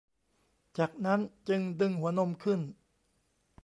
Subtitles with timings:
[0.77, 2.59] จากนั้นจึงดึงหัวนมขึ้น